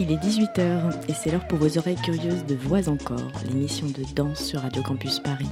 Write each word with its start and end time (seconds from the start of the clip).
Il 0.00 0.12
est 0.12 0.16
18h 0.16 1.08
et 1.08 1.12
c'est 1.12 1.32
l'heure 1.32 1.46
pour 1.48 1.58
vos 1.58 1.76
oreilles 1.76 1.96
curieuses 1.96 2.46
de 2.46 2.54
Voix 2.54 2.88
encore, 2.88 3.32
l'émission 3.48 3.86
de 3.88 4.04
danse 4.14 4.44
sur 4.44 4.60
Radio 4.60 4.80
Campus 4.82 5.18
Paris. 5.18 5.48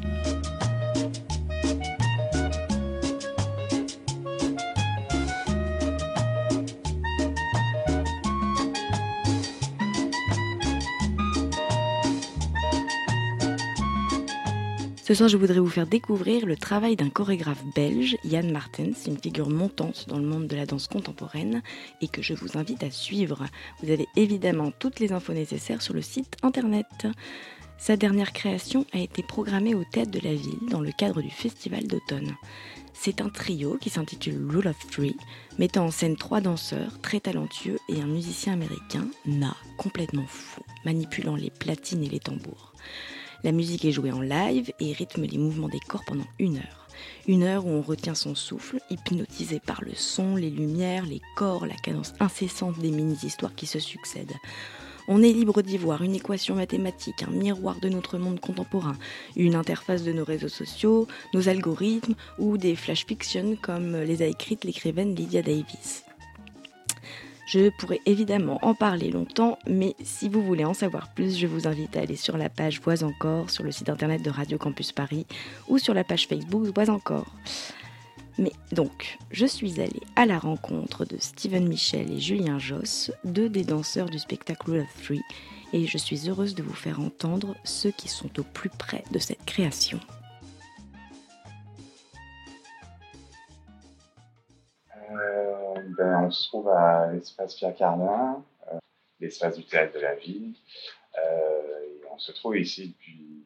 Ce 15.07 15.15
soir, 15.15 15.29
je 15.29 15.37
voudrais 15.37 15.61
vous 15.61 15.69
faire 15.69 15.87
découvrir 15.87 16.47
le 16.47 16.57
travail 16.57 16.97
d'un 16.97 17.11
chorégraphe 17.11 17.63
belge, 17.77 18.17
Yann 18.25 18.51
Martens, 18.51 19.07
une 19.07 19.17
figure 19.17 19.49
montante 19.49 20.07
dans 20.09 20.19
le 20.19 20.27
monde 20.27 20.49
de 20.49 20.57
la 20.57 20.67
danse 20.67 20.89
contemporaine 20.89 21.63
et 22.01 22.09
que 22.09 22.23
je 22.23 22.35
vous 22.35 22.59
invite 22.59 22.83
à 22.83 22.91
suivre. 22.91 23.47
Vous 23.81 23.93
avez 23.93 24.09
évidemment 24.17 24.73
toutes 24.77 24.99
les 24.99 25.13
infos 25.13 25.33
nécessaires 25.33 25.81
sur 25.81 25.95
le 25.95 26.03
site 26.03 26.37
internet. 26.43 27.07
Sa 27.79 27.97
dernière 27.97 28.33
création 28.33 28.85
a 28.93 28.99
été 28.99 29.23
programmée 29.23 29.77
au 29.77 29.85
Théâtre 29.85 30.11
de 30.11 30.19
la 30.19 30.35
Ville 30.35 30.69
dans 30.73 30.81
le 30.81 30.91
cadre 30.91 31.23
du 31.23 31.31
Festival 31.31 31.87
d'automne. 31.87 32.35
C'est 32.93 33.21
un 33.21 33.29
trio 33.29 33.79
qui 33.81 33.91
s'intitule 33.91 34.45
Rule 34.51 34.67
of 34.67 34.89
Three, 34.91 35.17
mettant 35.57 35.85
en 35.85 35.93
scène 35.93 36.17
trois 36.17 36.41
danseurs 36.41 37.01
très 37.01 37.21
talentueux 37.21 37.79
et 37.89 38.01
un 38.01 38.09
musicien 38.09 38.55
américain, 38.55 39.07
Na, 39.25 39.55
complètement 39.79 40.27
fou, 40.27 40.63
manipulant 40.85 41.37
les 41.37 41.51
platines 41.51 42.03
et 42.03 42.09
les 42.09 42.19
tambours. 42.19 42.73
La 43.45 43.53
musique 43.53 43.85
est 43.85 43.93
jouée 43.93 44.13
en 44.13 44.21
live 44.21 44.73
et 44.81 44.93
rythme 44.93 45.25
les 45.25 45.39
mouvements 45.39 45.69
des 45.69 45.81
corps 45.81 46.05
pendant 46.07 46.27
une 46.39 46.57
heure. 46.57 46.87
Une 47.29 47.43
heure 47.43 47.67
où 47.67 47.71
on 47.71 47.83
retient 47.83 48.15
son 48.15 48.35
souffle, 48.35 48.79
hypnotisé 48.91 49.61
par 49.61 49.83
le 49.83 49.95
son, 49.95 50.37
les 50.37 50.51
lumières, 50.51 51.05
les 51.05 51.21
corps, 51.37 51.67
la 51.67 51.75
cadence 51.75 52.15
incessante 52.21 52.79
des 52.79 52.91
mini-histoires 52.91 53.55
qui 53.55 53.67
se 53.67 53.79
succèdent. 53.79 54.37
On 55.09 55.23
est 55.23 55.33
libre 55.33 55.63
d'y 55.63 55.79
voir 55.79 56.03
une 56.03 56.17
équation 56.17 56.57
mathématique, 56.57 57.23
un 57.23 57.31
miroir 57.31 57.79
de 57.81 57.89
notre 57.89 58.19
monde 58.19 58.41
contemporain, 58.41 58.97
une 59.37 59.55
interface 59.55 60.03
de 60.03 60.13
nos 60.13 60.25
réseaux 60.25 60.49
sociaux, 60.49 61.07
nos 61.33 61.49
algorithmes 61.49 62.15
ou 62.39 62.57
des 62.57 62.75
flash 62.75 63.07
fiction 63.07 63.57
comme 63.61 63.97
les 63.97 64.23
a 64.23 64.27
écrites 64.27 64.65
l'écrivaine 64.65 65.15
Lydia 65.15 65.43
Davis. 65.43 66.06
Je 67.47 67.71
pourrais 67.71 68.01
évidemment 68.07 68.59
en 68.63 68.75
parler 68.75 69.11
longtemps, 69.11 69.57
mais 69.69 69.95
si 70.03 70.29
vous 70.29 70.43
voulez 70.43 70.65
en 70.65 70.75
savoir 70.75 71.15
plus, 71.15 71.39
je 71.39 71.47
vous 71.47 71.69
invite 71.69 71.97
à 71.97 72.01
aller 72.01 72.17
sur 72.17 72.37
la 72.37 72.49
page 72.49 72.81
Voix 72.81 73.05
encore 73.05 73.51
sur 73.51 73.63
le 73.63 73.71
site 73.71 73.89
internet 73.89 74.21
de 74.21 74.31
Radio 74.31 74.59
Campus 74.59 74.91
Paris 74.91 75.27
ou 75.69 75.79
sur 75.79 75.95
la 75.95 76.03
page 76.03 76.27
Facebook 76.27 76.65
Voix 76.75 76.91
encore. 76.91 77.33
Mais 78.39 78.51
donc, 78.73 79.17
je 79.31 79.47
suis 79.47 79.81
allée 79.81 80.03
à 80.17 80.27
la 80.27 80.41
rencontre 80.41 81.05
de 81.05 81.17
Steven 81.21 81.69
Michel 81.69 82.11
et 82.11 82.21
Julien 82.21 82.59
Josse, 82.59 83.13
deux 83.25 83.49
des 83.49 83.65
danseurs 83.65 84.11
du 84.11 84.19
spectacle 84.19 84.81
of 84.81 85.03
Three, 85.05 85.23
et 85.73 85.87
je 85.87 85.99
suis 85.99 86.29
heureuse 86.29 86.57
de 86.57 86.65
vous 86.65 86.75
faire 86.75 87.01
entendre 87.01 87.55
ceux 87.63 87.93
qui 87.93 88.09
sont 88.09 88.41
au 88.41 88.43
plus 88.43 88.71
près 88.71 89.05
de 89.13 89.21
cette 89.21 89.45
création. 89.45 90.01
Ben, 95.97 96.25
on 96.25 96.31
se 96.31 96.49
trouve 96.49 96.69
à 96.69 97.11
l'espace 97.13 97.55
Pierre 97.55 97.75
Cardin, 97.75 98.45
euh, 98.71 98.79
l'espace 99.19 99.57
du 99.57 99.65
théâtre 99.65 99.95
de 99.95 100.01
la 100.01 100.15
ville. 100.15 100.53
Euh, 101.17 101.73
on 102.13 102.19
se 102.19 102.33
trouve 102.33 102.59
ici 102.59 102.89
depuis 102.89 103.45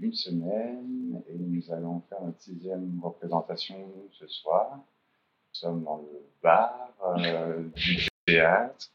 une 0.00 0.14
semaine 0.14 1.22
et 1.28 1.34
nous 1.34 1.72
allons 1.72 2.02
faire 2.08 2.22
notre 2.22 2.40
sixième 2.40 2.98
représentation 3.02 3.76
ce 4.12 4.26
soir. 4.28 4.76
Nous 4.76 5.54
sommes 5.60 5.84
dans 5.84 5.98
le 5.98 6.22
bar 6.42 6.88
euh, 7.18 7.62
du 7.74 8.08
théâtre. 8.26 8.86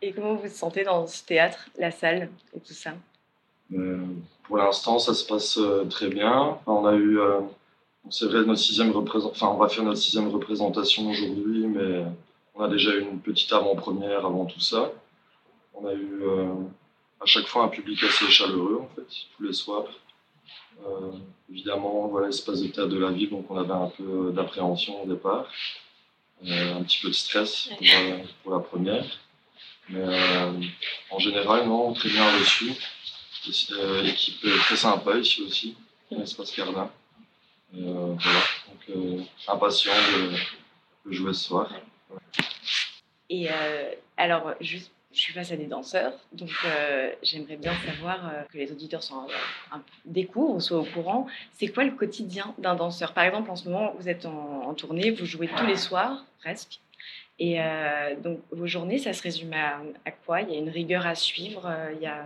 Et 0.00 0.12
comment 0.12 0.34
vous 0.34 0.42
vous 0.42 0.48
sentez 0.48 0.84
dans 0.84 1.06
ce 1.06 1.24
théâtre, 1.24 1.68
la 1.76 1.90
salle 1.90 2.28
et 2.54 2.60
tout 2.60 2.72
ça? 2.72 2.92
Pour 4.44 4.58
l'instant, 4.58 4.98
ça 4.98 5.14
se 5.14 5.26
passe 5.26 5.58
très 5.90 6.08
bien. 6.08 6.58
On 6.66 6.86
a 6.86 6.94
eu 6.94 7.18
c'est 8.10 8.26
vrai, 8.26 8.44
notre 8.44 8.60
sixième 8.60 8.94
enfin, 8.96 9.48
on 9.48 9.58
va 9.58 9.68
faire 9.68 9.84
notre 9.84 10.00
sixième 10.00 10.28
représentation 10.28 11.08
aujourd'hui, 11.08 11.66
mais 11.66 12.04
on 12.54 12.62
a 12.62 12.68
déjà 12.68 12.94
eu 12.94 13.00
une 13.00 13.20
petite 13.20 13.52
avant-première 13.52 14.26
avant 14.26 14.44
tout 14.44 14.60
ça. 14.60 14.92
On 15.74 15.86
a 15.86 15.94
eu 15.94 16.22
euh, 16.22 16.52
à 17.20 17.26
chaque 17.26 17.46
fois 17.46 17.64
un 17.64 17.68
public 17.68 18.02
assez 18.02 18.26
chaleureux, 18.26 18.80
en 18.82 18.94
fait, 18.94 19.06
tous 19.36 19.42
les 19.44 19.52
soirs. 19.52 19.86
Euh, 20.84 21.12
évidemment, 21.50 22.08
voilà, 22.08 22.26
l'espace 22.26 22.60
de 22.60 22.68
théâtre 22.68 22.88
de 22.88 22.98
la 22.98 23.10
ville, 23.10 23.30
donc 23.30 23.50
on 23.50 23.56
avait 23.56 23.72
un 23.72 23.90
peu 23.96 24.32
d'appréhension 24.34 25.04
au 25.04 25.06
départ, 25.06 25.46
euh, 26.44 26.74
un 26.74 26.82
petit 26.82 27.00
peu 27.00 27.08
de 27.08 27.14
stress 27.14 27.70
pour, 28.42 28.52
la 28.52 28.60
première. 28.60 29.06
Mais 29.88 30.04
en 31.10 31.18
général, 31.18 31.66
non, 31.68 31.92
très 31.92 32.08
bien 32.08 32.24
reçu. 32.38 32.72
équipe 34.04 34.40
très 34.40 34.76
sympa 34.76 35.18
ici 35.18 35.42
aussi, 35.42 35.76
l'espace 36.10 36.50
Cardin. 36.50 36.90
Euh, 37.74 38.14
voilà, 38.18 38.40
donc 38.68 38.90
euh, 38.90 39.22
impatient 39.48 39.92
de, 41.06 41.12
jouer 41.12 41.32
ce 41.32 41.44
soir. 41.44 41.72
Et 43.30 43.50
euh, 43.50 43.92
alors, 44.16 44.54
juste 44.60 44.92
je 45.14 45.20
suis 45.20 45.34
face 45.34 45.52
à 45.52 45.56
des 45.56 45.66
danseurs, 45.66 46.14
donc 46.32 46.48
j'aimerais 47.22 47.58
bien 47.58 47.74
savoir 47.84 48.32
que 48.50 48.56
les 48.56 48.72
auditeurs 48.72 49.02
sont 49.02 49.26
un, 49.70 49.82
découvrent, 50.06 50.58
soient 50.58 50.78
au 50.78 50.86
courant. 50.86 51.26
C'est 51.50 51.68
quoi 51.68 51.84
le 51.84 51.90
quotidien 51.90 52.54
d'un 52.56 52.74
danseur? 52.74 53.12
Par 53.12 53.24
exemple, 53.24 53.50
en 53.50 53.56
ce 53.56 53.68
moment, 53.68 53.92
vous 53.98 54.08
êtes 54.08 54.24
en, 54.24 54.72
tournée, 54.72 55.10
vous 55.10 55.26
jouez 55.26 55.48
tous 55.54 55.66
les 55.66 55.76
soirs, 55.76 56.24
presque. 56.40 56.80
Et 57.38 57.58
donc, 58.24 58.40
vos 58.52 58.66
journées, 58.66 58.96
ça 58.96 59.12
se 59.12 59.22
résume 59.22 59.52
à 59.52 60.10
quoi? 60.24 60.40
Il 60.40 60.50
y 60.50 60.54
a 60.54 60.58
une 60.58 60.70
rigueur 60.70 61.06
à 61.06 61.14
suivre, 61.14 61.70
il 61.94 62.00
y 62.00 62.06
a 62.06 62.24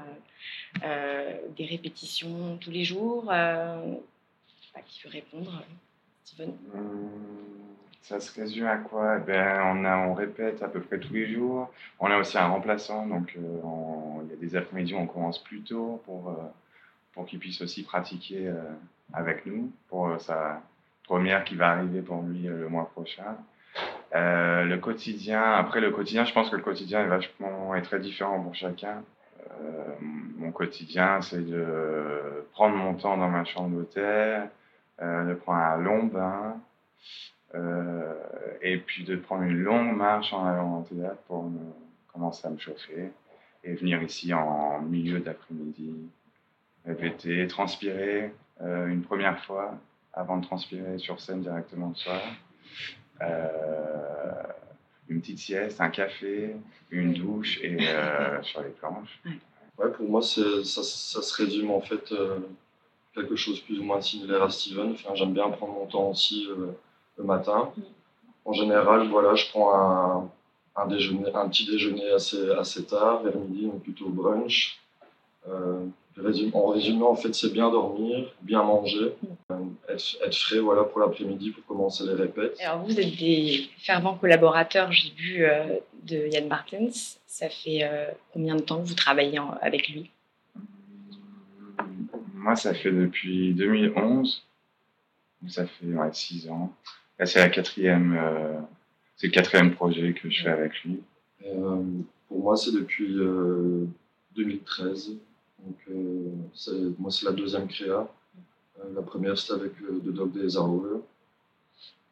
des 1.57 1.67
répétitions 1.67 2.57
tous 2.61 2.71
les 2.71 2.85
jours 2.85 3.33
qui 4.83 5.03
veut 5.05 5.11
répondre 5.11 5.63
Steven 6.25 6.53
Ça 8.03 8.21
se 8.21 8.39
résume 8.39 8.67
à 8.67 8.79
quoi? 8.79 9.19
Eh 9.19 9.25
ben, 9.25 9.85
on, 9.85 10.15
répète 10.15 10.63
à 10.63 10.69
peu 10.69 10.81
près 10.81 10.99
tous 10.99 11.15
les 11.15 11.33
jours. 11.33 11.71
On 12.01 12.11
a 12.11 12.19
aussi 12.19 12.37
un 12.37 12.49
remplaçant, 12.49 13.07
donc 13.07 13.35
euh, 13.37 14.23
il 14.25 14.31
y 14.31 14.33
a 14.33 14.37
des 14.37 14.57
après-midi 14.57 14.95
où 14.95 14.99
on 14.99 15.07
commence 15.07 15.43
plus 15.43 15.61
tôt 15.63 16.03
pour, 16.05 16.31
euh, 16.31 16.35
pour 17.13 17.27
qu'il 17.27 17.39
puisse 17.39 17.61
aussi 17.61 17.85
pratiquer 17.85 18.49
euh, 18.49 18.55
avec 19.13 19.47
nous 19.47 19.73
pour 19.89 20.21
sa 20.21 20.63
première 21.05 21.45
qui 21.45 21.55
va 21.55 21.71
arriver 21.71 22.03
pour 22.03 22.23
lui 22.23 22.43
le 22.43 22.69
mois 22.69 22.91
prochain. 22.91 23.37
le 24.13 24.77
quotidien, 24.77 25.43
après 25.43 25.81
le 25.81 25.91
quotidien, 25.91 26.25
je 26.25 26.33
pense 26.33 26.51
que 26.51 26.57
le 26.57 26.63
quotidien 26.63 27.03
est 27.03 27.09
vachement 27.09 27.75
est 27.77 27.83
très 27.83 28.01
différent 28.01 28.41
pour 28.41 28.55
chacun. 28.57 29.05
mon 30.37 30.51
quotidien, 30.51 31.21
c'est 31.21 31.47
de 31.47 32.45
prendre 32.53 32.75
mon 32.75 32.95
temps 32.95 33.17
dans 33.17 33.29
ma 33.29 33.45
chambre 33.45 33.77
d'hôtel, 33.77 34.51
de 35.01 35.35
prendre 35.35 35.61
un 35.61 35.77
long 35.77 36.05
bain, 36.05 36.61
euh, 37.55 38.15
et 38.61 38.79
puis 38.79 39.05
de 39.05 39.17
prendre 39.17 39.45
une 39.45 39.59
longue 39.59 39.97
marche 39.97 40.33
en 40.33 40.45
allant 40.47 40.81
au 40.81 40.83
théâtre 40.83 41.21
pour 41.29 41.49
commencer 42.13 42.47
à 42.47 42.51
me 42.51 42.59
chauffer, 42.59 43.13
et 43.65 43.75
venir 43.75 44.03
ici 44.03 44.35
en 44.35 44.81
milieu 44.81 45.21
d'après-midi, 45.21 45.95
répéter, 46.85 47.47
transpirer 47.47 48.33
euh, 48.63 48.89
une 48.89 49.03
première 49.03 49.45
fois 49.45 49.79
avant 50.13 50.39
de 50.39 50.45
transpirer 50.45 50.99
sur 50.99 51.21
scène 51.21 51.43
directement 51.43 51.91
le 51.91 51.95
soir. 51.95 52.21
une 55.09 55.21
petite 55.21 55.39
sieste, 55.39 55.81
un 55.81 55.91
café, 55.91 56.57
une 56.91 57.15
douche 57.15 57.61
et 57.63 57.79
sur 58.43 58.63
les 58.63 58.71
planches. 58.71 59.21
Ouais, 59.79 59.91
pour 59.93 60.09
moi, 60.09 60.23
ça, 60.23 60.65
ça, 60.65 60.83
se 60.83 61.35
résume 61.43 61.71
en 61.71 61.81
fait 61.81 62.13
quelque 63.17 63.37
chose 63.37 63.61
plus 63.61 63.81
ou 63.81 63.83
moins 63.83 64.01
similaire 64.01 64.43
à 64.43 64.51
Steven. 64.51 64.93
Enfin, 64.93 65.15
J'aime 65.15 65.33
bien 65.33 65.49
prendre 65.49 65.73
mon 65.73 65.87
temps 65.87 66.11
aussi 66.11 66.47
euh, 66.49 66.73
le 67.17 67.25
matin. 67.25 67.73
En 68.45 68.53
général, 68.53 69.09
voilà, 69.09 69.35
je 69.35 69.47
prends 69.49 69.75
un, 69.75 70.31
un, 70.77 70.87
déjeuner, 70.87 71.35
un 71.35 71.49
petit 71.49 71.67
déjeuner 71.67 72.11
assez, 72.11 72.51
assez 72.53 72.85
tard, 72.85 73.23
vers 73.23 73.37
midi, 73.37 73.67
donc 73.67 73.83
plutôt 73.83 74.09
brunch. 74.09 74.79
Euh, 75.49 75.87
en 76.55 76.69
résumé, 76.69 77.03
en 77.03 77.15
fait, 77.15 77.35
c'est 77.35 77.53
bien 77.53 77.71
dormir, 77.71 78.33
bien 78.41 78.63
manger, 78.63 79.13
euh, 79.51 79.55
être, 79.89 80.35
frais 80.35 80.61
voilà, 80.61 80.85
pour 80.85 81.01
l'après-midi 81.01 81.51
pour 81.51 81.67
commencer 81.67 82.05
les 82.07 82.15
répètes. 82.15 82.57
Alors, 82.61 82.85
vous 82.85 82.99
êtes 82.99 83.17
des 83.17 83.69
fervents 83.79 84.15
collaborateurs, 84.15 84.91
j'ai 84.93 85.11
vu, 85.11 85.47
de 86.05 86.29
Yann 86.33 86.49
Martens. 86.49 87.19
Ça 87.27 87.51
fait 87.51 87.83
combien 88.33 88.57
de 88.57 88.63
temps 88.63 88.81
que 88.81 88.89
vous 88.89 88.95
travaillez 88.95 89.39
avec 89.61 89.89
lui? 89.91 90.11
Moi, 92.47 92.55
ça 92.55 92.73
fait 92.75 92.93
depuis 92.93 93.53
2011. 93.55 94.47
Donc 95.43 95.51
ça 95.51 95.67
fait 95.67 95.87
ouais, 95.87 96.13
6 96.13 96.49
ans. 96.49 96.73
Là, 97.19 97.27
c'est 97.27 97.41
la 97.41 97.49
quatrième, 97.49 98.17
euh, 98.17 98.61
c'est 99.17 99.27
le 99.27 99.33
quatrième 99.33 99.75
projet 99.75 100.13
que 100.13 100.31
je 100.31 100.45
fais 100.45 100.51
avec 100.51 100.81
lui. 100.85 101.03
Euh, 101.45 101.83
pour 102.29 102.41
moi, 102.41 102.57
c'est 102.57 102.73
depuis 102.73 103.15
2013. 104.37 105.11
Euh, 105.11 105.15
Donc, 105.65 106.99
moi, 106.99 107.11
c'est 107.11 107.27
la 107.27 107.33
deuxième 107.33 107.67
créa. 107.67 108.09
la 108.95 109.03
première, 109.03 109.37
c'était 109.37 109.55
avec 109.55 109.73
The 109.77 110.13
Dog 110.13 110.33
Days 110.33 110.57
Are 110.57 110.71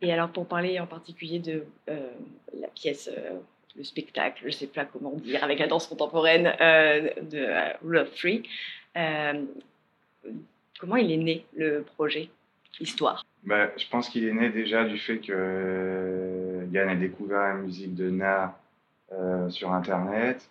Et 0.03 0.13
alors, 0.13 0.31
pour 0.31 0.47
parler 0.47 0.81
en 0.81 0.87
particulier 0.87 1.39
de 1.39 1.65
la 1.87 2.69
pièce 2.75 3.09
le 3.77 3.85
spectacle, 3.85 4.41
je 4.43 4.47
ne 4.47 4.53
sais 4.53 4.67
pas 4.67 4.85
comment 4.85 5.13
dire, 5.17 5.45
avec 5.45 5.59
la 5.61 5.69
danse 5.69 5.87
contemporaine 5.87 6.45
de 6.45 7.85
Rule 7.85 7.99
of 7.99 8.15
Three. 8.15 8.43
Comment 10.79 10.97
il 10.97 11.11
est 11.11 11.17
né 11.17 11.47
le 11.57 11.83
projet 11.83 12.31
Histoire 12.81 13.25
bah, 13.45 13.71
Je 13.77 13.89
pense 13.89 14.09
qu'il 14.09 14.25
est 14.25 14.33
né 14.33 14.51
déjà 14.51 14.85
du 14.85 14.99
fait 14.99 15.19
que 15.19 16.67
Yann 16.73 16.89
a 16.89 16.97
découvert 16.97 17.41
la 17.41 17.55
musique 17.55 17.95
de 17.95 18.11
Na 18.11 18.59
sur 19.49 19.73
Internet 19.73 20.49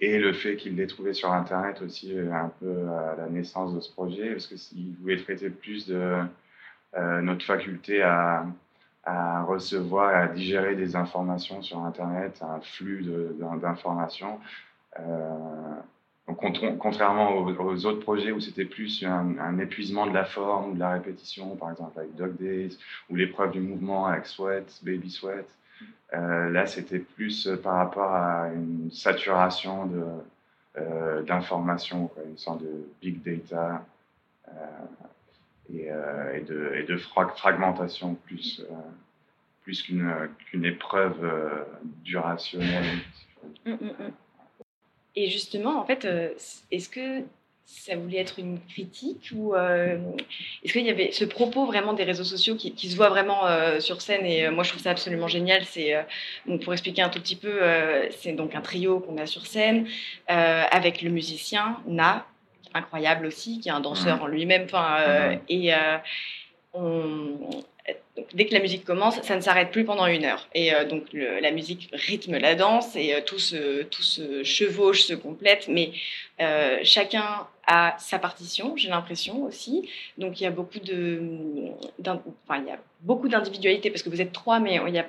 et 0.00 0.18
le 0.18 0.32
fait 0.32 0.56
qu'il 0.56 0.76
l'ait 0.76 0.86
trouvé 0.86 1.12
sur 1.12 1.32
Internet 1.32 1.82
aussi 1.82 2.16
un 2.18 2.50
peu 2.60 2.88
à 2.88 3.14
la 3.16 3.28
naissance 3.28 3.74
de 3.74 3.80
ce 3.80 3.92
projet, 3.92 4.30
parce 4.30 4.46
qu'il 4.46 4.94
voulait 5.00 5.16
traiter 5.22 5.50
plus 5.50 5.86
de 5.86 6.16
notre 6.94 7.44
faculté 7.44 8.02
à, 8.02 8.46
recevoir, 9.46 10.14
à 10.14 10.28
digérer 10.28 10.76
des 10.76 10.96
informations 10.96 11.62
sur 11.62 11.78
Internet, 11.78 12.40
un 12.42 12.60
flux 12.60 13.04
d'informations. 13.60 14.38
Euh, 16.28 16.32
contrairement 16.78 17.36
aux, 17.36 17.86
autres 17.86 18.00
projets 18.00 18.32
où 18.32 18.40
c'était 18.40 18.64
plus 18.64 19.04
un, 19.04 19.58
épuisement 19.58 20.06
de 20.06 20.14
la 20.14 20.24
forme 20.24 20.74
de 20.74 20.80
la 20.80 20.90
répétition, 20.90 21.56
par 21.56 21.70
exemple 21.70 21.98
avec 21.98 22.14
Dog 22.16 22.36
Days, 22.36 22.76
ou 23.10 23.16
l'épreuve 23.16 23.52
du 23.52 23.60
mouvement 23.60 24.06
avec 24.06 24.26
Sweat, 24.26 24.80
Baby 24.82 25.10
Sweat, 25.10 25.46
euh, 26.14 26.50
là 26.50 26.66
c'était 26.66 26.98
plus 26.98 27.48
par 27.62 27.76
rapport 27.76 28.12
à 28.12 28.48
une 28.52 28.90
saturation 28.90 29.90
euh, 30.76 31.22
d'informations, 31.22 32.10
une 32.28 32.38
sorte 32.38 32.62
de 32.62 32.88
big 33.00 33.22
data 33.22 33.84
et, 35.72 35.90
euh, 35.90 36.84
de, 36.86 36.96
fragmentation 36.96 38.14
plus, 38.26 38.62
euh, 38.70 40.26
qu'une 40.50 40.64
épreuve 40.64 41.24
euh, 41.24 41.64
durationnelle. 42.04 42.98
Et 45.16 45.30
justement, 45.30 45.80
en 45.80 45.84
fait, 45.86 46.06
est-ce 46.70 46.88
que 46.88 47.22
ça 47.64 47.96
voulait 47.96 48.18
être 48.18 48.38
une 48.38 48.60
critique 48.68 49.32
ou 49.34 49.56
est-ce 49.56 50.72
qu'il 50.72 50.86
y 50.86 50.90
avait 50.90 51.10
ce 51.10 51.24
propos 51.24 51.64
vraiment 51.66 51.94
des 51.94 52.04
réseaux 52.04 52.22
sociaux 52.22 52.54
qui, 52.54 52.72
qui 52.72 52.88
se 52.88 52.96
voit 52.96 53.08
vraiment 53.08 53.40
sur 53.80 54.02
scène 54.02 54.24
et 54.24 54.48
moi 54.50 54.62
je 54.62 54.70
trouve 54.70 54.82
ça 54.82 54.90
absolument 54.90 55.26
génial 55.26 55.64
c'est 55.64 55.96
donc 56.46 56.62
pour 56.62 56.72
expliquer 56.72 57.02
un 57.02 57.08
tout 57.08 57.20
petit 57.20 57.34
peu 57.34 57.58
c'est 58.18 58.34
donc 58.34 58.54
un 58.54 58.60
trio 58.60 59.00
qu'on 59.00 59.18
a 59.18 59.26
sur 59.26 59.46
scène 59.46 59.88
avec 60.28 61.02
le 61.02 61.10
musicien 61.10 61.78
Na 61.88 62.24
incroyable 62.76 63.26
aussi, 63.26 63.60
qui 63.60 63.68
est 63.68 63.72
un 63.72 63.80
danseur 63.80 64.22
en 64.22 64.26
lui-même. 64.26 64.64
Enfin, 64.64 64.96
euh, 65.00 65.36
et 65.48 65.72
euh, 67.88 68.22
dès 68.34 68.46
que 68.46 68.54
la 68.54 68.60
musique 68.60 68.84
commence, 68.84 69.20
ça 69.22 69.36
ne 69.36 69.40
s'arrête 69.40 69.70
plus 69.70 69.84
pendant 69.84 70.06
une 70.06 70.24
heure. 70.24 70.48
Et 70.54 70.74
euh, 70.74 70.84
donc 70.84 71.04
la 71.12 71.50
musique 71.50 71.88
rythme 71.92 72.36
la 72.38 72.54
danse 72.54 72.96
et 72.96 73.14
tout, 73.24 73.38
se, 73.38 73.82
tout 73.84 74.02
se 74.02 74.42
chevauche, 74.42 75.02
se 75.02 75.14
complète, 75.14 75.68
mais 75.68 75.92
chacun 76.82 77.46
a 77.66 77.96
sa 77.98 78.18
partition, 78.18 78.76
j'ai 78.76 78.88
l'impression 78.88 79.42
aussi. 79.44 79.88
Donc 80.18 80.40
il 80.40 80.44
y 80.44 80.46
a 80.46 80.50
beaucoup 80.50 80.78
de, 80.78 81.20
enfin, 82.04 82.60
il 82.60 82.68
y 82.68 82.70
a 82.70 82.78
beaucoup 83.00 83.28
d'individualité 83.28 83.90
parce 83.90 84.02
que 84.02 84.10
vous 84.10 84.20
êtes 84.20 84.32
trois, 84.32 84.60
mais 84.60 84.80
il 84.86 84.94
y 84.94 84.98
a 84.98 85.06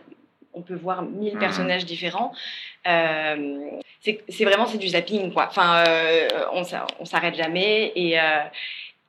on 0.57 0.61
peut 0.61 0.75
voir 0.75 1.03
mille 1.03 1.35
mmh. 1.35 1.39
personnages 1.39 1.85
différents. 1.85 2.33
Euh, 2.87 3.69
c'est 4.01 4.45
vraiment 4.45 4.65
c'est 4.65 4.77
du 4.77 4.87
zapping 4.87 5.33
quoi. 5.33 5.47
Enfin, 5.49 5.83
euh, 5.87 6.27
on, 6.53 6.63
on 6.99 7.05
s'arrête 7.05 7.35
jamais 7.35 7.91
et 7.95 8.17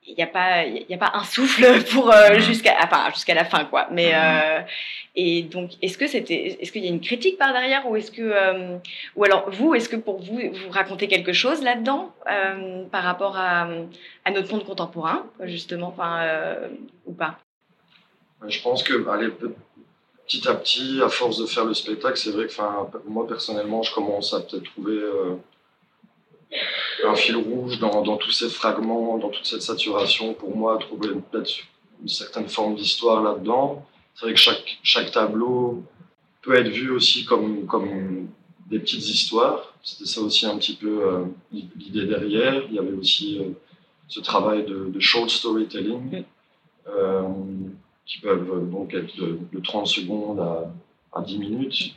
il 0.08 0.12
euh, 0.12 0.14
n'y 0.16 0.24
a 0.24 0.26
pas 0.26 0.64
il 0.64 0.92
a 0.92 0.98
pas 0.98 1.12
un 1.14 1.24
souffle 1.24 1.84
pour 1.92 2.08
mmh. 2.08 2.38
jusqu'à 2.40 2.76
enfin, 2.82 3.10
jusqu'à 3.12 3.34
la 3.34 3.44
fin 3.44 3.64
quoi. 3.64 3.88
Mais 3.92 4.12
mmh. 4.12 4.64
et 5.16 5.42
donc 5.42 5.72
est-ce 5.82 5.98
que 5.98 6.06
c'était 6.06 6.58
est-ce 6.60 6.72
qu'il 6.72 6.84
y 6.84 6.88
a 6.88 6.90
une 6.90 7.00
critique 7.00 7.38
par 7.38 7.52
derrière 7.52 7.88
ou 7.88 7.96
est-ce 7.96 8.10
que 8.10 8.78
ou 9.16 9.24
alors 9.24 9.50
vous 9.50 9.74
est-ce 9.74 9.88
que 9.88 9.96
pour 9.96 10.20
vous 10.20 10.40
vous 10.40 10.70
racontez 10.70 11.08
quelque 11.08 11.32
chose 11.32 11.62
là-dedans 11.62 12.12
par 12.90 13.02
rapport 13.02 13.36
à, 13.36 13.68
à, 14.24 14.30
notre 14.30 14.52
monde 14.52 14.64
contemporain 14.64 15.26
justement 15.42 15.88
enfin 15.88 16.56
ou 17.06 17.12
pas? 17.12 17.38
Je 18.46 18.62
pense 18.62 18.82
que 18.82 19.08
allez, 19.08 19.30
petit 20.28 20.46
à 20.46 20.54
petit, 20.54 21.00
à 21.02 21.08
force 21.08 21.38
de 21.38 21.46
faire 21.46 21.64
le 21.64 21.74
spectacle, 21.74 22.16
c'est 22.16 22.30
vrai 22.30 22.46
que 22.46 22.52
moi 23.08 23.26
personnellement, 23.26 23.82
je 23.82 23.92
commence 23.94 24.34
à 24.34 24.40
peut-être 24.40 24.64
trouver 24.64 24.96
euh, 24.96 25.34
un 27.04 27.14
fil 27.14 27.36
rouge 27.36 27.78
dans, 27.78 28.16
tous 28.16 28.32
ces 28.32 28.48
fragments, 28.48 29.18
dans 29.18 29.28
toute 29.28 29.46
cette 29.46 29.62
saturation. 29.62 30.34
Pour 30.34 30.56
moi, 30.56 30.78
trouver 30.78 31.08
peut-être 31.30 31.50
une 32.02 32.08
certaine 32.08 32.48
forme 32.48 32.74
d'histoire 32.76 33.22
là-dedans. 33.22 33.86
C'est 34.14 34.26
vrai 34.26 34.34
que 34.34 34.40
chaque, 34.40 34.78
chaque 34.82 35.10
tableau 35.10 35.82
peut 36.42 36.54
être 36.54 36.68
vu 36.68 36.90
aussi 36.90 37.24
comme, 37.24 37.66
comme 37.66 38.28
des 38.70 38.78
petites 38.78 39.06
histoires. 39.08 39.74
C'était 39.82 40.06
ça 40.06 40.20
aussi 40.20 40.46
un 40.46 40.56
petit 40.58 40.74
peu 40.74 41.02
euh, 41.06 41.24
l'idée 41.52 42.06
derrière. 42.06 42.62
Il 42.68 42.74
y 42.74 42.78
avait 42.78 42.92
aussi 42.92 43.38
euh, 43.38 43.50
ce 44.08 44.20
travail 44.20 44.64
de, 44.64 44.98
short 45.00 45.30
storytelling 45.30 46.24
qui 48.06 48.20
peuvent 48.20 48.50
euh, 48.50 48.64
donc 48.64 48.94
être 48.94 49.14
de, 49.16 49.60
30 49.62 49.86
secondes 49.86 50.40
à, 51.12 51.22
10 51.22 51.38
minutes. 51.38 51.94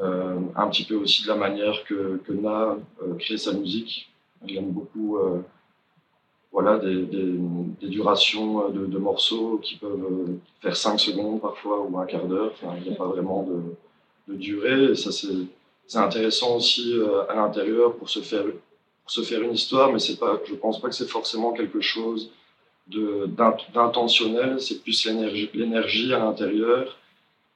Euh, 0.00 0.40
un 0.56 0.68
petit 0.68 0.84
peu 0.84 0.96
aussi 0.96 1.22
de 1.22 1.28
la 1.28 1.36
manière 1.36 1.84
que, 1.84 2.20
que 2.26 2.32
Na 2.32 2.76
euh, 3.02 3.14
crée 3.18 3.36
sa 3.36 3.52
musique. 3.52 4.10
Il 4.46 4.56
aime 4.56 4.72
beaucoup 4.72 5.18
voilà, 6.52 6.78
des, 6.78 7.06
durations 7.82 8.68
de, 8.68 8.98
morceaux 8.98 9.58
qui 9.62 9.76
peuvent 9.76 10.36
faire 10.60 10.76
5 10.76 11.00
secondes 11.00 11.40
parfois 11.40 11.80
ou 11.80 11.98
un 11.98 12.04
quart 12.04 12.26
d'heure. 12.26 12.52
Il 12.76 12.82
n'y 12.82 12.94
a 12.94 12.96
pas 12.96 13.06
vraiment 13.06 13.48
de, 14.28 14.34
durée. 14.34 14.94
Ça, 14.94 15.10
c'est 15.12 15.98
intéressant 15.98 16.56
aussi 16.56 16.94
à 17.30 17.34
l'intérieur 17.34 17.94
pour 17.96 18.10
se 18.10 18.20
faire 18.20 18.44
pour 19.04 19.10
se 19.10 19.20
faire 19.20 19.42
une 19.42 19.52
histoire, 19.52 19.92
mais 19.92 19.98
c'est 19.98 20.18
pas, 20.18 20.40
je 20.46 20.54
pense 20.54 20.80
pas 20.80 20.88
que 20.88 20.94
c'est 20.94 21.08
forcément 21.08 21.52
quelque 21.52 21.80
chose 21.80 22.30
d'intentionnel, 22.88 24.60
c'est 24.60 24.82
plus 24.82 25.06
l'énergie 25.54 26.12
à 26.12 26.18
l'intérieur 26.18 26.96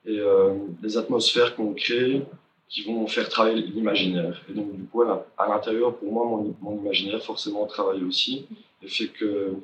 et 0.04 0.18
euh, 0.18 0.54
les 0.82 0.96
atmosphères 0.96 1.54
qu'on 1.56 1.74
crée 1.74 2.22
qui 2.68 2.82
vont 2.82 3.06
faire 3.06 3.28
travailler 3.28 3.62
l'imaginaire. 3.62 4.42
Et 4.48 4.52
donc, 4.52 4.76
du 4.76 4.84
coup, 4.84 5.02
à 5.02 5.48
l'intérieur, 5.48 5.96
pour 5.96 6.12
moi, 6.12 6.54
mon, 6.60 6.78
imaginaire 6.78 7.22
forcément 7.22 7.66
travaille 7.66 8.04
aussi 8.04 8.46
et 8.82 8.88
fait 8.88 9.08
que 9.08 9.54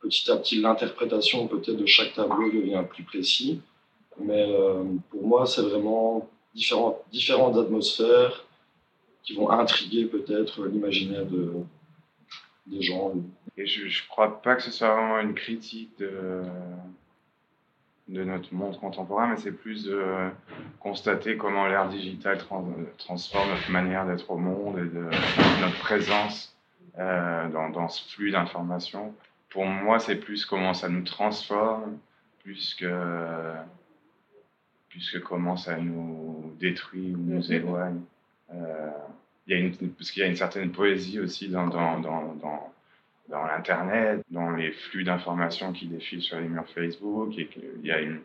petit 0.00 0.30
à 0.30 0.36
petit, 0.36 0.60
l'interprétation 0.60 1.48
peut-être 1.48 1.76
de 1.76 1.86
chaque 1.86 2.14
tableau 2.14 2.50
devient 2.50 2.84
plus 2.88 3.02
précis. 3.02 3.60
Mais 4.20 4.46
euh, 4.48 4.84
pour 5.10 5.26
moi, 5.26 5.46
c'est 5.46 5.62
vraiment 5.62 6.28
différentes 6.54 7.56
atmosphères 7.56 8.44
qui 9.24 9.34
vont 9.34 9.50
intriguer 9.50 10.04
peut-être 10.04 10.66
l'imaginaire 10.66 11.26
de, 11.26 11.52
des 12.66 12.82
gens. 12.82 13.12
Et 13.56 13.66
je 13.66 13.86
ne 13.86 14.08
crois 14.08 14.40
pas 14.40 14.54
que 14.54 14.62
ce 14.62 14.70
soit 14.70 14.94
vraiment 14.94 15.18
une 15.18 15.34
critique 15.34 15.98
de, 15.98 16.42
de 18.08 18.22
notre 18.22 18.52
monde 18.52 18.78
contemporain, 18.78 19.28
mais 19.28 19.36
c'est 19.36 19.52
plus 19.52 19.84
de 19.84 20.30
constater 20.80 21.36
comment 21.36 21.66
l'ère 21.66 21.88
digitale 21.88 22.38
transforme 22.98 23.50
notre 23.50 23.70
manière 23.70 24.06
d'être 24.06 24.30
au 24.30 24.36
monde 24.36 24.78
et 24.78 24.82
de 24.82 25.08
notre 25.60 25.78
présence 25.78 26.54
euh, 26.98 27.48
dans, 27.48 27.88
ce 27.88 28.12
flux 28.12 28.30
d'informations. 28.30 29.14
Pour 29.48 29.64
moi, 29.64 29.98
c'est 29.98 30.16
plus 30.16 30.44
comment 30.44 30.74
ça 30.74 30.88
nous 30.88 31.02
transforme, 31.02 31.98
plus 32.42 32.74
que, 32.74 33.54
plus 34.90 35.10
que 35.10 35.18
comment 35.18 35.56
ça 35.56 35.78
nous 35.78 36.54
détruit 36.60 37.14
ou 37.14 37.18
nous 37.18 37.52
éloigne. 37.52 38.00
Euh, 38.52 38.90
y 39.46 39.54
a 39.54 39.58
une, 39.58 39.74
parce 39.92 40.10
qu'il 40.10 40.22
y 40.22 40.26
a 40.26 40.28
une 40.28 40.36
certaine 40.36 40.72
poésie 40.72 41.20
aussi 41.20 41.48
dans, 41.48 41.68
dans 41.68 42.73
dans 43.28 43.44
l'Internet, 43.44 44.22
dans 44.30 44.50
les 44.50 44.72
flux 44.72 45.04
d'informations 45.04 45.72
qui 45.72 45.86
défilent 45.86 46.22
sur 46.22 46.38
les 46.38 46.48
murs 46.48 46.68
Facebook, 46.74 47.32
et 47.38 47.46
qu'il 47.46 47.84
y 47.84 47.90
a 47.90 48.00
une, 48.00 48.20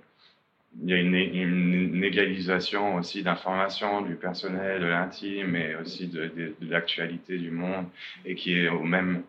il 0.82 0.90
y 0.90 0.94
a 0.94 0.98
une, 0.98 1.16
une 1.16 2.04
égalisation 2.04 2.96
aussi 2.96 3.24
d'informations 3.24 4.02
du 4.02 4.16
personnel, 4.16 4.82
de 4.82 4.88
l'intime, 4.88 5.48
mais 5.48 5.76
aussi 5.76 6.08
de, 6.08 6.28
de, 6.28 6.54
l'actualité 6.62 7.38
du 7.38 7.52
monde, 7.52 7.86
et 8.26 8.36
qui 8.36 8.58
est 8.58 8.70
au 8.70 8.84
même, 8.84 9.24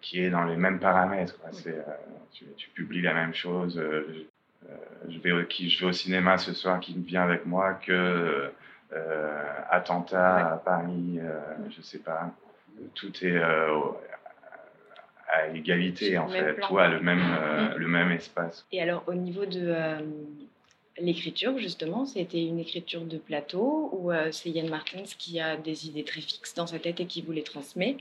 qui 0.00 0.20
est 0.22 0.30
dans 0.30 0.44
les 0.44 0.56
mêmes 0.56 0.78
paramètres. 0.78 1.38
Quoi. 1.40 1.50
Euh, 1.66 1.82
tu, 2.32 2.46
tu, 2.56 2.70
publies 2.70 3.02
la 3.02 3.14
même 3.14 3.34
chose. 3.34 3.78
Euh, 3.78 4.26
euh, 4.68 4.74
je, 5.08 5.18
vais, 5.18 5.46
qui, 5.46 5.68
je 5.68 5.80
vais 5.80 5.90
au 5.90 5.92
cinéma 5.92 6.38
ce 6.38 6.54
soir, 6.54 6.80
qui 6.80 6.94
vient 6.94 7.22
avec 7.22 7.44
moi 7.46 7.74
que 7.74 8.50
attentat 9.70 10.54
à 10.54 10.56
Paris, 10.56 11.20
je 11.70 11.80
sais 11.80 12.00
pas. 12.00 12.34
Tout 12.94 13.12
est 13.24 13.40
à 15.32 15.48
égalité, 15.48 16.18
en 16.18 16.28
fait, 16.28 16.56
tout 16.60 16.78
a 16.78 16.88
le 16.88 17.00
même, 17.00 17.20
euh, 17.20 17.74
mm. 17.74 17.78
le 17.78 17.88
même 17.88 18.10
espace. 18.12 18.66
Et 18.72 18.80
alors, 18.80 19.04
au 19.06 19.14
niveau 19.14 19.46
de 19.46 19.60
euh, 19.62 20.00
l'écriture, 20.98 21.58
justement, 21.58 22.04
c'était 22.06 22.44
une 22.44 22.58
écriture 22.58 23.02
de 23.02 23.18
plateau 23.18 23.90
ou 23.92 24.12
euh, 24.12 24.30
c'est 24.32 24.50
Yann 24.50 24.68
Martins 24.68 25.04
qui 25.18 25.40
a 25.40 25.56
des 25.56 25.86
idées 25.86 26.04
très 26.04 26.20
fixes 26.20 26.54
dans 26.54 26.66
sa 26.66 26.78
tête 26.78 27.00
et 27.00 27.06
qui 27.06 27.22
vous 27.22 27.32
les 27.32 27.42
transmet 27.42 27.96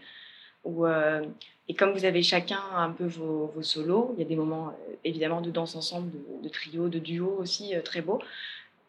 ou, 0.66 0.86
Et 0.86 1.74
comme 1.74 1.94
vous 1.94 2.04
avez 2.04 2.22
chacun 2.22 2.60
un 2.76 2.90
peu 2.90 3.06
vos, 3.06 3.54
solos, 3.62 4.14
il 4.18 4.20
y 4.22 4.26
a 4.26 4.28
des 4.28 4.36
moments 4.36 4.74
évidemment 5.06 5.40
de 5.40 5.52
danse 5.52 5.76
ensemble, 5.76 6.12
de, 6.12 6.44
de 6.44 6.50
trio, 6.50 6.90
de 6.90 7.00
duo 7.00 7.38
aussi 7.40 7.74
très 7.86 8.02
beaux. 8.02 8.20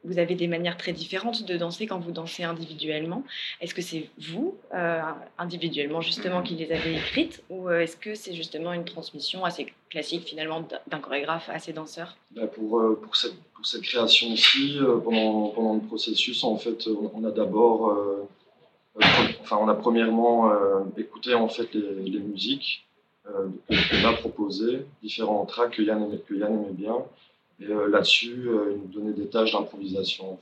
Vous 0.05 0.19
avez 0.19 0.35
des 0.35 0.49
manières 0.49 0.77
très 0.77 0.93
différentes 0.93 1.45
de 1.45 1.57
danser 1.57 1.87
quand 1.87 1.99
vous 1.99 2.13
dansez 2.13 2.43
individuellement. 2.43 3.23
Est-ce 3.61 3.75
que 3.75 3.83
c'est 3.83 4.09
vous, 4.19 4.57
euh, 4.75 5.01
individuellement 5.39 6.01
justement, 6.01 6.43
qui 6.43 6.55
les 6.55 6.73
avez 6.73 6.97
écrites, 6.97 7.43
ou 7.51 7.69
euh, 7.69 7.81
est-ce 7.81 7.97
que 7.97 8.15
c'est 8.15 8.33
justement 8.33 8.73
une 8.73 8.85
transmission 8.85 9.45
assez 9.45 9.73
classique 9.91 10.27
finalement 10.27 10.67
d'un 10.87 10.99
chorégraphe 10.99 11.51
à 11.51 11.59
ses 11.59 11.73
danseurs? 11.73 12.17
Pour, 12.55 12.81
euh, 12.81 13.01
pour, 13.03 13.17
cette, 13.17 13.35
pour, 13.55 13.67
cette, 13.67 13.83
création 13.83 14.33
aussi, 14.33 14.79
pendant, 15.05 15.75
le 15.75 15.87
processus, 15.87 16.45
en 16.45 16.57
fait, 16.57 16.89
on 17.15 17.25
a 17.25 17.31
d'abord, 17.31 17.95
enfin, 19.43 19.59
on 19.61 19.69
a 19.69 19.75
premièrement 19.75 20.51
écouté 20.97 21.35
en 21.35 21.49
fait 21.49 21.69
les, 21.75 22.21
musiques 22.21 22.87
qu'on 23.25 24.09
a 24.09 24.13
proposées, 24.15 24.87
différents 25.03 25.45
tracks 25.45 25.73
que 25.73 25.83
que 25.83 26.35
Yann 26.35 26.53
aimait 26.53 26.73
bien. 26.73 26.97
Et 27.61 27.67
euh, 27.67 27.89
là-dessus, 27.89 28.49
euh, 28.49 28.73
il 28.73 28.79
nous 28.79 28.89
donnait 28.89 29.13
des 29.13 29.29
tâches 29.29 29.53
d'improvisation. 29.53 30.39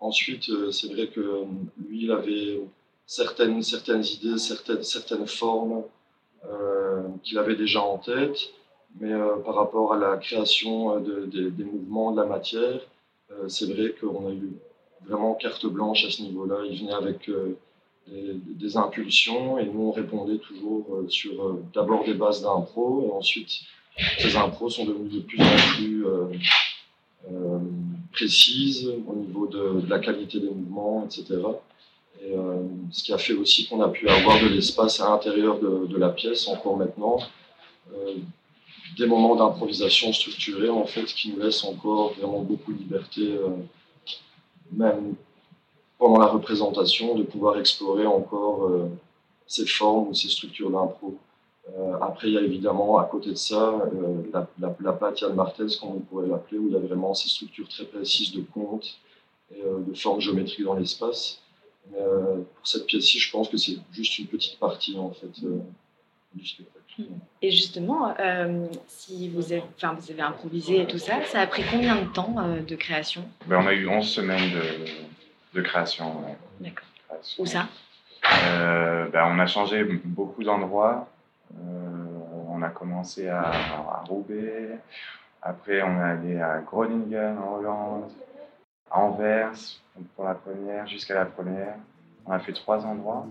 Ensuite, 0.00 0.48
euh, 0.48 0.70
c'est 0.70 0.92
vrai 0.92 1.06
que 1.08 1.44
lui, 1.78 2.04
il 2.04 2.10
avait 2.10 2.60
certaines, 3.06 3.60
idées, 3.60 4.38
certaines, 4.38 4.82
certaines 4.82 5.26
formes 5.26 5.84
qu'il 7.22 7.36
avait 7.36 7.56
déjà 7.56 7.82
en 7.82 7.98
tête, 7.98 8.38
mais 8.98 9.12
par 9.44 9.56
rapport 9.56 9.92
à 9.92 9.98
la 9.98 10.16
création 10.16 10.98
des 11.00 11.64
mouvements, 11.64 12.12
de 12.12 12.20
la 12.20 12.26
matière, 12.26 12.80
c'est 13.46 13.70
vrai 13.70 13.94
qu'on 14.00 14.28
a 14.28 14.32
eu 14.32 14.52
vraiment 15.04 15.34
carte 15.34 15.66
blanche 15.66 16.06
à 16.06 16.10
ce 16.10 16.22
niveau-là. 16.22 16.64
Il 16.64 16.78
venait 16.80 16.94
avec 16.94 17.30
des, 18.06 18.32
des, 18.32 18.76
impulsions 18.78 19.58
et 19.58 19.66
nous 19.66 19.88
on 19.88 19.90
répondait 19.90 20.38
toujours 20.38 20.86
sur 21.08 21.58
d'abord 21.74 22.04
des 22.04 22.14
bases 22.14 22.40
d'impro 22.40 23.06
et 23.06 23.12
ensuite 23.12 23.50
ces 24.18 24.36
impros 24.36 24.70
sont 24.70 24.84
devenues 24.84 25.08
de 25.08 25.20
plus 25.20 25.40
en 25.40 25.74
plus 25.76 26.06
euh, 26.06 26.26
euh, 27.30 27.58
précises 28.12 28.90
au 29.06 29.14
niveau 29.14 29.46
de, 29.46 29.86
la 29.88 29.98
qualité 29.98 30.40
des 30.40 30.48
mouvements, 30.48 31.04
etc. 31.04 31.40
Et, 32.22 32.34
euh, 32.34 32.62
ce 32.90 33.04
qui 33.04 33.12
a 33.12 33.18
fait 33.18 33.32
aussi 33.34 33.66
qu'on 33.68 33.80
a 33.82 33.88
pu 33.88 34.08
avoir 34.08 34.40
de 34.40 34.48
l'espace 34.48 35.00
à 35.00 35.10
l'intérieur 35.10 35.58
de, 35.58 35.96
la 35.96 36.10
pièce 36.10 36.48
encore 36.48 36.76
maintenant, 36.76 37.18
des 38.96 39.06
moments 39.06 39.36
d'improvisation 39.36 40.12
structurés 40.12 40.68
en 40.68 40.84
fait 40.84 41.04
qui 41.04 41.30
nous 41.30 41.40
laissent 41.40 41.64
encore 41.64 42.12
vraiment 42.14 42.42
beaucoup 42.42 42.72
de 42.72 42.78
liberté, 42.78 43.36
même 44.72 45.14
pendant 45.98 46.18
la 46.18 46.26
représentation, 46.26 47.14
de 47.14 47.22
pouvoir 47.22 47.58
explorer 47.58 48.06
encore 48.06 48.70
ces 49.46 49.66
formes 49.66 50.08
ou 50.08 50.14
ces 50.14 50.28
structures 50.28 50.70
d'impro. 50.70 51.18
Euh, 51.78 51.96
après, 52.00 52.28
il 52.28 52.34
y 52.34 52.38
a 52.38 52.42
évidemment 52.42 52.98
à 52.98 53.04
côté 53.04 53.30
de 53.30 53.34
ça 53.34 53.74
euh, 53.94 54.22
la, 54.32 54.46
la, 54.58 54.76
la 54.80 55.12
Yann 55.20 55.34
Martens, 55.34 55.76
comme 55.76 55.90
on 55.90 56.00
pourrait 56.00 56.26
l'appeler, 56.28 56.58
où 56.58 56.66
il 56.68 56.72
y 56.72 56.76
a 56.76 56.80
vraiment 56.80 57.14
ces 57.14 57.28
structures 57.28 57.68
très 57.68 57.84
précises 57.84 58.32
de 58.32 58.42
compte 58.42 58.98
et 59.54 59.60
euh, 59.62 59.78
de 59.86 59.94
formes 59.94 60.20
géométriques 60.20 60.64
dans 60.64 60.74
l'espace. 60.74 61.42
Mais 61.90 61.98
pour 61.98 62.66
cette 62.66 62.86
pièce-ci, 62.86 63.18
je 63.18 63.32
pense 63.32 63.48
que 63.48 63.56
c'est 63.56 63.78
juste 63.90 64.18
une 64.18 64.26
petite 64.26 64.58
partie 64.60 64.96
en 64.96 65.10
fait 65.10 65.32
du 66.34 66.46
spectacle. 66.46 67.02
Et 67.40 67.50
justement, 67.50 68.14
si 68.86 69.30
vous 69.30 69.50
avez, 69.50 69.62
enfin, 69.76 69.96
vous 69.98 70.10
avez 70.12 70.20
improvisé 70.20 70.82
et 70.82 70.86
tout 70.86 70.98
ça, 70.98 71.24
ça 71.24 71.40
a 71.40 71.46
pris 71.46 71.62
combien 71.68 71.96
de 71.96 72.06
temps 72.12 72.34
de 72.68 72.76
création? 72.76 73.24
Ben, 73.46 73.60
On 73.62 73.66
a 73.66 73.72
eu 73.72 73.88
11 73.88 74.06
semaines 74.06 74.52
de, 74.52 75.58
de 75.58 75.62
création. 75.62 76.12
D'accord. 76.60 76.86
Où 77.38 77.46
ça? 77.46 77.66
Ben, 78.22 79.24
On 79.34 79.38
a 79.38 79.46
changé 79.46 79.82
beaucoup 79.82 80.44
d'endroits. 80.44 81.08
On 81.58 82.62
a 82.62 82.68
commencé 82.68 83.28
à, 83.28 84.02
Roubaix, 84.08 84.78
après 85.42 85.82
on 85.82 85.98
est 85.98 86.02
allé 86.02 86.40
à 86.40 86.58
Groningen 86.58 87.38
en 87.38 87.56
Hollande, 87.56 88.10
à 88.90 89.00
Anvers 89.00 89.52
pour 90.14 90.24
la 90.24 90.34
première, 90.34 90.86
jusqu'à 90.86 91.14
la 91.14 91.26
première. 91.26 91.76
On 92.26 92.32
a 92.32 92.38
fait 92.38 92.52
trois 92.52 92.84
endroits. 92.84 93.26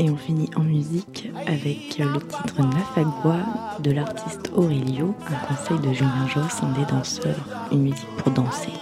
Et 0.00 0.10
on 0.10 0.16
finit 0.16 0.48
en 0.56 0.60
musique 0.60 1.30
avec 1.46 1.98
le 1.98 2.20
titre 2.20 2.62
Nafagua 2.62 3.38
de 3.80 3.90
l'artiste 3.90 4.50
Aurelio, 4.54 5.14
un 5.28 5.54
conseil 5.54 5.78
de 5.78 5.92
Julien 5.92 6.26
Joss, 6.28 6.62
un 6.62 6.72
des 6.78 6.84
danseurs, 6.84 7.34
une 7.72 7.82
musique 7.82 8.08
pour 8.18 8.32
danser. 8.32 8.72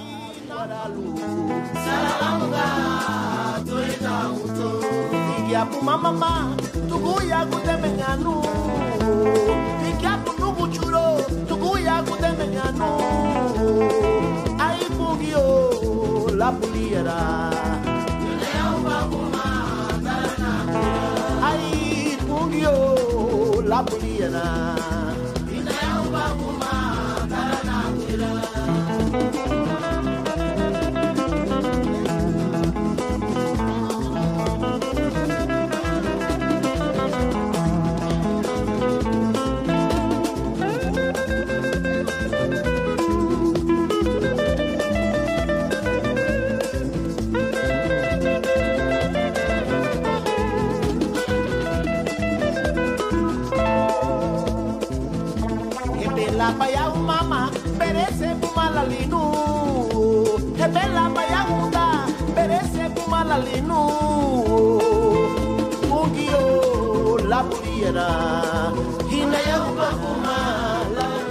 la 23.85 25.06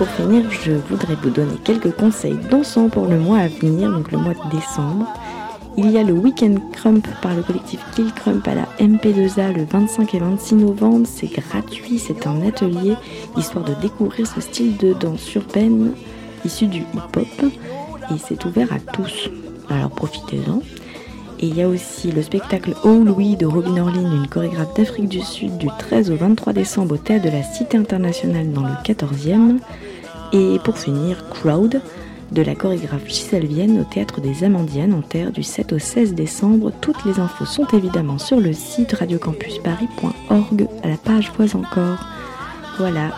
Pour 0.05 0.27
finir, 0.27 0.51
je 0.51 0.73
voudrais 0.73 1.15
vous 1.15 1.31
donner 1.31 1.55
quelques 1.63 1.91
conseils 1.95 2.37
dansants 2.51 2.89
pour 2.89 3.07
le 3.07 3.17
mois 3.17 3.39
à 3.39 3.47
venir, 3.47 3.91
donc 3.91 4.11
le 4.11 4.19
mois 4.19 4.33
de 4.33 4.55
décembre. 4.55 5.11
Il 5.77 5.89
y 5.89 5.97
a 5.97 6.03
le 6.03 6.13
Weekend 6.13 6.59
Crump 6.73 7.07
par 7.23 7.33
le 7.33 7.41
collectif 7.41 7.79
Kill 7.95 8.13
Crump 8.13 8.47
à 8.47 8.53
la 8.53 8.67
MP2A 8.79 9.51
le 9.51 9.65
25 9.65 10.13
et 10.13 10.19
26 10.19 10.55
novembre. 10.55 11.07
C'est 11.11 11.33
gratuit, 11.33 11.97
c'est 11.97 12.27
un 12.27 12.45
atelier 12.45 12.93
histoire 13.35 13.65
de 13.65 13.73
découvrir 13.81 14.27
ce 14.27 14.41
style 14.41 14.77
de 14.77 14.93
danse 14.93 15.33
urbaine 15.33 15.93
issu 16.45 16.67
du 16.67 16.81
hip-hop 16.81 17.51
et 18.11 18.17
c'est 18.19 18.45
ouvert 18.45 18.71
à 18.71 18.79
tous. 18.79 19.31
Alors 19.71 19.89
profitez-en. 19.89 20.61
Et 21.39 21.47
il 21.47 21.57
y 21.57 21.63
a 21.63 21.67
aussi 21.67 22.11
le 22.11 22.21
spectacle 22.21 22.75
Oh 22.83 23.01
Louis 23.03 23.37
de 23.37 23.47
Robin 23.47 23.77
Orlin, 23.81 24.21
une 24.21 24.27
chorégraphe 24.27 24.75
d'Afrique 24.75 25.09
du 25.09 25.21
Sud, 25.21 25.57
du 25.57 25.67
13 25.79 26.11
au 26.11 26.15
23 26.15 26.53
décembre 26.53 26.93
au 26.93 26.97
théâtre 26.97 27.25
de 27.25 27.31
la 27.31 27.41
Cité 27.41 27.75
internationale 27.75 28.51
dans 28.53 28.63
le 28.63 28.75
14e. 28.83 29.57
Et 30.35 30.59
pour 30.59 30.77
finir, 30.77 31.29
Crowd 31.29 31.81
de 32.33 32.41
la 32.41 32.55
chorégraphe 32.55 33.07
Gisèle 33.07 33.45
Vienne 33.45 33.79
au 33.79 33.85
théâtre 33.85 34.19
des 34.19 34.43
Amandiennes 34.43 34.93
en 34.93 35.01
terre 35.01 35.31
du 35.31 35.43
7 35.43 35.71
au 35.71 35.79
16 35.79 36.13
décembre. 36.13 36.73
Toutes 36.81 37.05
les 37.05 37.21
infos 37.21 37.45
sont 37.45 37.65
évidemment 37.67 38.17
sur 38.17 38.41
le 38.41 38.51
site 38.51 38.91
radiocampusparis.org 38.91 40.67
à 40.83 40.89
la 40.89 40.97
page 40.97 41.31
Vois 41.37 41.55
encore. 41.55 42.05
Voilà, 42.77 43.11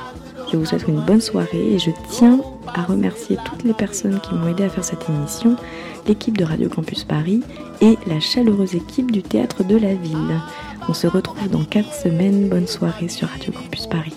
je 0.52 0.58
vous 0.58 0.66
souhaite 0.66 0.88
une 0.88 1.02
bonne 1.02 1.22
soirée 1.22 1.74
et 1.74 1.80
je 1.80 1.90
tiens 2.08 2.40
à 2.76 2.84
remercier 2.84 3.38
toutes 3.46 3.64
les 3.64 3.74
personnes 3.74 4.20
qui 4.20 4.36
m'ont 4.36 4.50
aidé 4.50 4.66
à 4.66 4.70
faire 4.70 4.84
cette 4.84 5.10
émission, 5.10 5.56
l'équipe 6.06 6.38
de 6.38 6.44
Radio 6.44 6.70
Campus 6.70 7.04
Paris 7.04 7.42
et 7.82 7.98
la 8.06 8.20
chaleureuse 8.20 8.76
équipe 8.76 9.12
du 9.12 9.24
Théâtre 9.24 9.64
de 9.64 9.76
la 9.76 9.96
Ville. 9.96 10.40
On 10.88 10.94
se 10.94 11.08
retrouve 11.08 11.50
dans 11.50 11.64
4 11.64 11.92
semaines. 11.96 12.48
Bonne 12.48 12.68
soirée 12.68 13.08
sur 13.08 13.28
Radio 13.28 13.52
Campus 13.52 13.88
Paris. 13.88 14.14